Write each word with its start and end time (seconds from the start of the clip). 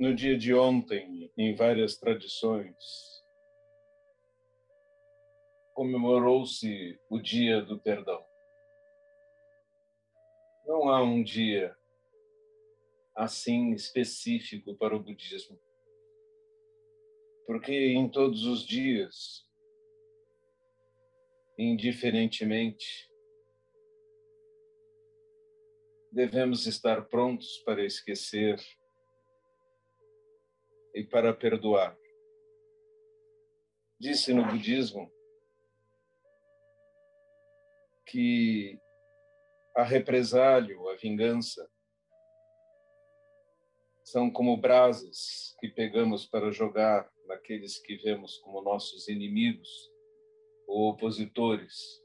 No 0.00 0.14
dia 0.14 0.38
de 0.38 0.54
ontem, 0.54 1.28
em 1.36 1.56
várias 1.56 1.96
tradições, 1.96 2.76
comemorou-se 5.74 6.96
o 7.10 7.18
Dia 7.18 7.60
do 7.60 7.80
Perdão. 7.80 8.24
Não 10.64 10.88
há 10.88 11.02
um 11.02 11.20
dia 11.20 11.76
assim 13.16 13.72
específico 13.72 14.72
para 14.76 14.94
o 14.94 15.02
budismo, 15.02 15.58
porque 17.44 17.72
em 17.72 18.08
todos 18.08 18.44
os 18.46 18.64
dias, 18.64 19.44
indiferentemente, 21.58 23.10
devemos 26.12 26.68
estar 26.68 27.08
prontos 27.08 27.58
para 27.64 27.84
esquecer 27.84 28.60
e 30.94 31.04
para 31.04 31.32
perdoar. 31.34 31.96
Disse 34.00 34.32
no 34.32 34.44
budismo 34.44 35.10
que 38.06 38.78
a 39.76 39.82
represália, 39.82 40.76
a 40.76 40.96
vingança, 40.96 41.68
são 44.04 44.30
como 44.30 44.56
brasas 44.56 45.54
que 45.60 45.68
pegamos 45.68 46.26
para 46.26 46.50
jogar 46.50 47.10
naqueles 47.26 47.78
que 47.78 47.96
vemos 47.96 48.38
como 48.38 48.62
nossos 48.62 49.06
inimigos 49.08 49.68
ou 50.66 50.90
opositores. 50.90 52.02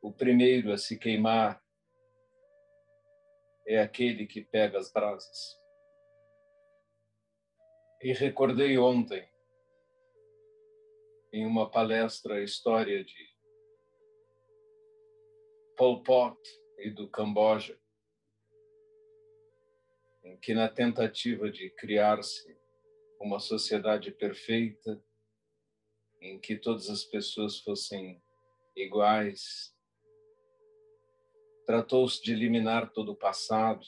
O 0.00 0.12
primeiro 0.12 0.72
a 0.72 0.78
se 0.78 0.98
queimar 0.98 1.62
é 3.66 3.78
aquele 3.80 4.26
que 4.26 4.42
pega 4.42 4.78
as 4.78 4.90
brasas. 4.90 5.65
E 8.02 8.12
recordei 8.12 8.76
ontem, 8.76 9.26
em 11.32 11.46
uma 11.46 11.70
palestra, 11.70 12.34
a 12.34 12.42
história 12.42 13.02
de 13.02 13.36
Pol 15.76 16.02
Pot 16.02 16.38
e 16.78 16.90
do 16.90 17.08
Camboja, 17.08 17.80
em 20.22 20.38
que, 20.38 20.52
na 20.52 20.68
tentativa 20.68 21.50
de 21.50 21.70
criar-se 21.70 22.54
uma 23.18 23.40
sociedade 23.40 24.10
perfeita, 24.10 25.02
em 26.20 26.38
que 26.38 26.56
todas 26.56 26.90
as 26.90 27.02
pessoas 27.02 27.60
fossem 27.60 28.22
iguais, 28.76 29.74
tratou-se 31.64 32.22
de 32.22 32.32
eliminar 32.32 32.92
todo 32.92 33.12
o 33.12 33.16
passado 33.16 33.86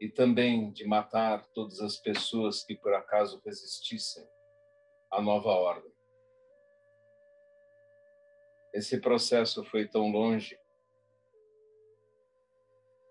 e 0.00 0.08
também 0.08 0.70
de 0.72 0.84
matar 0.84 1.46
todas 1.48 1.80
as 1.80 1.96
pessoas 1.96 2.62
que 2.62 2.76
por 2.76 2.94
acaso 2.94 3.40
resistissem 3.44 4.26
à 5.10 5.20
nova 5.20 5.50
ordem. 5.50 5.92
Esse 8.72 9.00
processo 9.00 9.64
foi 9.64 9.88
tão 9.88 10.10
longe 10.10 10.58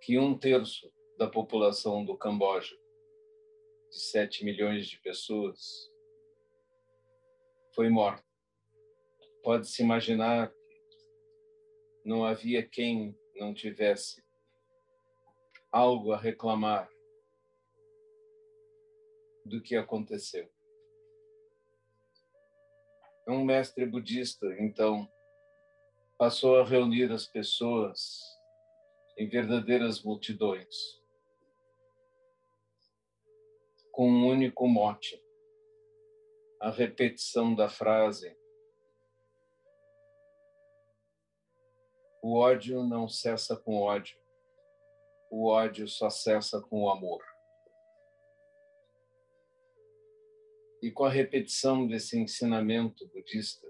que 0.02 0.18
um 0.18 0.38
terço 0.38 0.92
da 1.18 1.28
população 1.28 2.06
do 2.06 2.18
Camboja, 2.18 2.76
de 3.90 4.00
7 4.00 4.46
milhões 4.46 4.88
de 4.88 5.00
pessoas, 5.02 5.92
foi 7.74 7.90
morta. 7.90 8.24
Pode-se 9.44 9.82
imaginar 9.82 10.50
que 10.50 10.58
não 12.06 12.24
havia 12.24 12.68
quem 12.68 13.18
não 13.36 13.54
tivesse 13.54 14.24
algo 15.72 16.12
a 16.12 16.18
reclamar 16.18 16.90
do 19.46 19.62
que 19.62 19.76
aconteceu. 19.76 20.50
Um 23.28 23.44
mestre 23.44 23.86
budista, 23.86 24.46
então, 24.60 25.10
passou 26.18 26.60
a 26.60 26.66
reunir 26.66 27.12
as 27.12 27.28
pessoas 27.28 28.22
em 29.18 29.28
verdadeiras 29.28 30.02
multidões, 30.02 31.02
com 33.92 34.10
um 34.10 34.28
único 34.28 34.68
mote, 34.68 35.22
a 36.62 36.70
repetição 36.70 37.54
da 37.54 37.68
frase: 37.68 38.36
O 42.22 42.38
ódio 42.38 42.84
não 42.84 43.08
cessa 43.08 43.56
com 43.56 43.82
ódio, 43.82 44.20
o 45.30 45.48
ódio 45.48 45.88
só 45.88 46.10
cessa 46.10 46.62
com 46.62 46.84
o 46.84 46.90
amor. 46.90 47.24
E 50.82 50.92
com 50.92 51.06
a 51.06 51.10
repetição 51.10 51.88
desse 51.88 52.18
ensinamento 52.18 53.08
budista, 53.08 53.68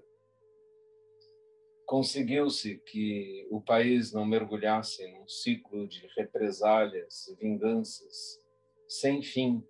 conseguiu-se 1.86 2.78
que 2.80 3.46
o 3.50 3.62
país 3.62 4.12
não 4.12 4.26
mergulhasse 4.26 5.06
num 5.10 5.26
ciclo 5.26 5.88
de 5.88 6.06
represálias, 6.16 7.34
vinganças, 7.40 8.38
sem 8.86 9.22
fim, 9.22 9.66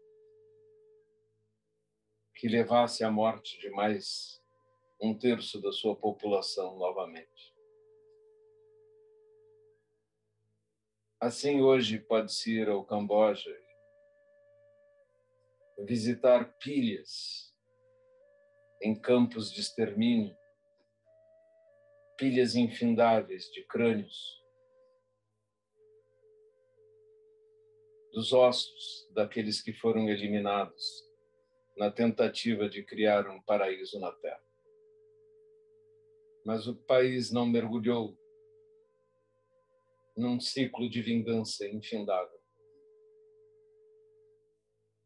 que 2.34 2.48
levasse 2.48 3.04
à 3.04 3.10
morte 3.10 3.58
de 3.60 3.70
mais 3.70 4.42
um 5.00 5.16
terço 5.16 5.60
da 5.60 5.70
sua 5.70 5.94
população 5.94 6.76
novamente. 6.76 7.57
Assim, 11.20 11.60
hoje 11.60 11.98
pode-se 11.98 12.60
ir 12.60 12.68
ao 12.68 12.84
Camboja 12.84 13.50
visitar 15.80 16.56
pilhas 16.58 17.52
em 18.80 18.94
campos 18.94 19.52
de 19.52 19.60
extermínio 19.60 20.36
pilhas 22.18 22.56
infindáveis 22.56 23.44
de 23.52 23.64
crânios, 23.64 24.42
dos 28.12 28.32
ossos 28.32 29.08
daqueles 29.12 29.62
que 29.62 29.72
foram 29.72 30.08
eliminados 30.08 31.04
na 31.76 31.92
tentativa 31.92 32.68
de 32.68 32.82
criar 32.82 33.28
um 33.28 33.40
paraíso 33.42 34.00
na 34.00 34.10
Terra. 34.10 34.42
Mas 36.44 36.66
o 36.66 36.74
país 36.74 37.30
não 37.30 37.46
mergulhou 37.46 38.17
num 40.18 40.40
ciclo 40.40 40.90
de 40.90 41.00
vingança 41.00 41.64
infindável 41.68 42.42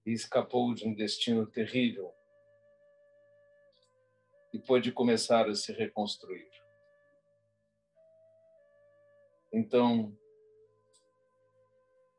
e 0.06 0.12
escapou 0.12 0.72
de 0.72 0.88
um 0.88 0.94
destino 0.94 1.46
terrível 1.46 2.10
e 4.54 4.58
pôde 4.58 4.90
começar 4.90 5.48
a 5.50 5.54
se 5.54 5.70
reconstruir. 5.70 6.50
Então, 9.52 10.16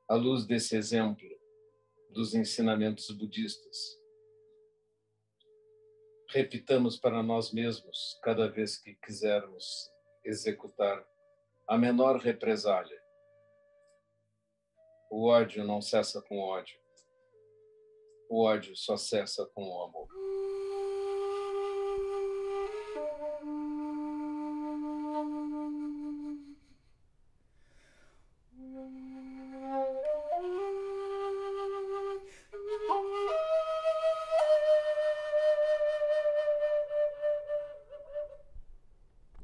à 0.08 0.14
luz 0.14 0.46
desse 0.46 0.75
exemplo 0.75 1.28
dos 2.12 2.36
ensinamentos 2.36 3.10
budistas, 3.10 4.00
repitamos 6.30 6.96
para 7.00 7.24
nós 7.24 7.52
mesmos, 7.52 8.20
cada 8.22 8.48
vez 8.48 8.78
que 8.78 8.94
quisermos 8.96 9.92
executar 10.24 11.04
a 11.68 11.78
menor 11.78 12.18
represália. 12.18 13.01
O 15.10 15.27
ódio 15.27 15.63
não 15.63 15.81
cessa 15.81 16.21
com 16.21 16.39
ódio. 16.39 16.80
O 18.30 18.44
ódio 18.44 18.75
só 18.75 18.98
cessa 18.98 19.45
com 19.54 19.63
o 19.63 19.83
amor. 19.83 20.07